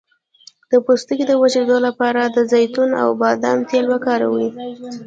د 0.71 0.73
پوستکي 0.85 1.23
د 1.27 1.33
وچیدو 1.41 1.77
لپاره 1.87 2.21
د 2.25 2.37
زیتون 2.51 2.89
او 3.01 3.09
بادام 3.21 3.59
تېل 3.69 3.85
وکاروئ 3.93 4.49